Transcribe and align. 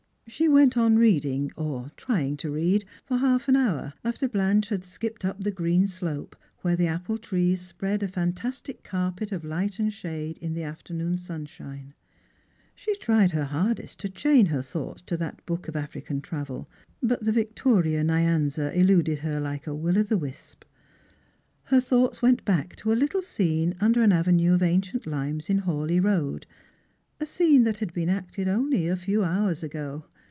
She 0.27 0.47
went 0.47 0.77
on 0.77 0.97
rjading, 0.97 1.51
or 1.57 1.91
trying 1.97 2.37
to 2.37 2.49
read, 2.49 2.85
for 3.05 3.17
half 3.17 3.49
an 3.49 3.57
hour 3.57 3.95
after 4.01 4.29
Blanche 4.29 4.69
had 4.69 4.85
skipped 4.85 5.25
up 5.25 5.43
the 5.43 5.51
green 5.51 5.89
slope 5.89 6.37
where 6.61 6.77
the 6.77 6.87
apple 6.87 7.17
trees 7.17 7.59
spread 7.59 8.01
a 8.01 8.07
fantastic 8.07 8.81
carpert 8.81 9.33
of 9.33 9.43
light 9.43 9.77
and 9.77 9.91
shade 9.91 10.37
in 10.37 10.53
the 10.53 10.63
afternoon 10.63 11.17
sun 11.17 11.47
shine; 11.47 11.93
she 12.73 12.95
tried 12.95 13.31
her 13.31 13.43
hardest 13.43 13.99
to 13.99 14.09
chain 14.09 14.45
her 14.45 14.61
thoughts 14.61 15.01
to 15.01 15.17
that 15.17 15.45
book 15.45 15.67
of 15.67 15.75
African 15.75 16.21
travel, 16.21 16.65
but 17.03 17.25
the 17.25 17.33
Victoria 17.33 18.01
Nyanza 18.01 18.71
eluded 18.73 19.19
her 19.19 19.37
like 19.41 19.67
a 19.67 19.75
will 19.75 19.97
o' 19.99 20.03
the 20.03 20.17
wisp. 20.17 20.63
Her 21.65 21.81
thoughts 21.81 22.21
went 22.21 22.45
back 22.45 22.77
to 22.77 22.93
a 22.93 22.93
little 22.93 23.21
scene 23.21 23.75
under 23.81 24.01
an 24.01 24.13
avenue 24.13 24.53
of 24.53 24.63
ancient 24.63 25.05
limes 25.05 25.49
in 25.49 25.63
Hawleigh 25.63 25.99
road— 26.01 26.45
a 27.19 27.25
scene 27.25 27.65
that 27.65 27.79
had 27.79 27.91
been 27.93 28.07
acted 28.09 28.47
only 28.47 28.87
a 28.87 28.95
few 28.95 29.23
hours 29.25 29.61
ago. 29.61 30.05